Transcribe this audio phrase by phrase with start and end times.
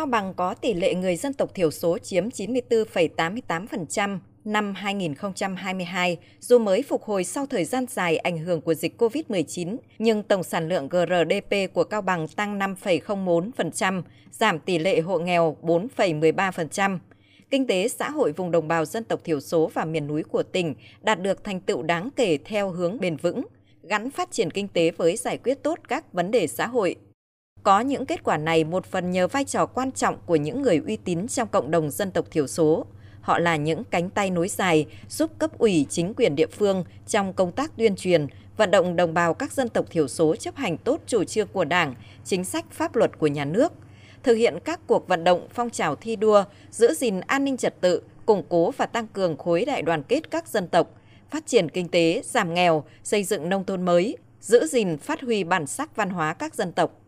[0.00, 6.58] Cao Bằng có tỷ lệ người dân tộc thiểu số chiếm 94,88% năm 2022, dù
[6.58, 10.68] mới phục hồi sau thời gian dài ảnh hưởng của dịch COVID-19, nhưng tổng sản
[10.68, 16.98] lượng GRDP của Cao Bằng tăng 5,04%, giảm tỷ lệ hộ nghèo 4,13%.
[17.50, 20.42] Kinh tế xã hội vùng đồng bào dân tộc thiểu số và miền núi của
[20.42, 23.46] tỉnh đạt được thành tựu đáng kể theo hướng bền vững,
[23.82, 26.96] gắn phát triển kinh tế với giải quyết tốt các vấn đề xã hội.
[27.62, 30.82] Có những kết quả này một phần nhờ vai trò quan trọng của những người
[30.86, 32.86] uy tín trong cộng đồng dân tộc thiểu số.
[33.20, 37.32] Họ là những cánh tay nối dài giúp cấp ủy chính quyền địa phương trong
[37.32, 38.26] công tác tuyên truyền,
[38.56, 41.64] vận động đồng bào các dân tộc thiểu số chấp hành tốt chủ trương của
[41.64, 41.94] Đảng,
[42.24, 43.72] chính sách pháp luật của nhà nước,
[44.22, 47.80] thực hiện các cuộc vận động phong trào thi đua, giữ gìn an ninh trật
[47.80, 50.90] tự, củng cố và tăng cường khối đại đoàn kết các dân tộc,
[51.30, 55.44] phát triển kinh tế, giảm nghèo, xây dựng nông thôn mới, giữ gìn phát huy
[55.44, 56.99] bản sắc văn hóa các dân tộc.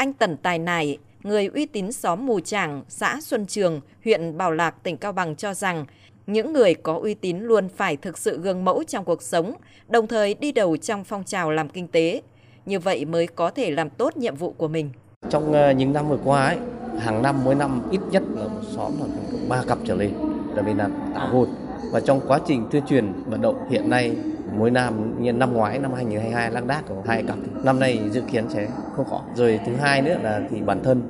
[0.00, 4.52] Anh Tần Tài Nải, người uy tín xóm Mù Trảng, xã Xuân Trường, huyện Bảo
[4.52, 5.84] Lạc, tỉnh Cao Bằng cho rằng
[6.26, 9.52] những người có uy tín luôn phải thực sự gương mẫu trong cuộc sống,
[9.88, 12.22] đồng thời đi đầu trong phong trào làm kinh tế.
[12.66, 14.90] Như vậy mới có thể làm tốt nhiệm vụ của mình.
[15.30, 16.58] Trong ờ, những năm vừa qua ấy,
[16.98, 19.06] hàng năm mỗi năm ít nhất là một xóm là
[19.48, 20.12] ba cặp trở lên,
[20.54, 21.48] đặc biệt là tảo hôn.
[21.90, 24.16] Và trong quá trình tuyên truyền vận động hiện nay,
[24.58, 27.38] mỗi năm, như năm ngoái, năm 2022 lác đác có hai cặp.
[27.64, 31.02] Năm nay dự kiến sẽ không khó rồi thứ hai nữa là thì bản thân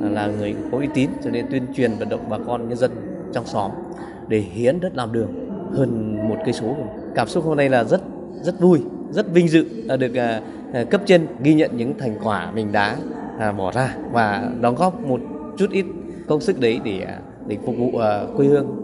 [0.00, 2.90] là người có uy tín, cho nên tuyên truyền vận động bà con nhân dân
[3.32, 3.70] trong xóm
[4.28, 5.32] để hiến đất làm đường
[5.72, 6.76] hơn một cây số.
[7.14, 8.00] Cảm xúc hôm nay là rất
[8.42, 9.66] rất vui, rất vinh dự
[9.98, 10.40] được à,
[10.72, 12.96] à, cấp trên ghi nhận những thành quả mình đã
[13.38, 15.20] à, bỏ ra và đóng góp một
[15.56, 15.86] chút ít
[16.28, 17.06] công sức đấy để
[17.46, 17.90] để phục vụ
[18.36, 18.81] quê hương.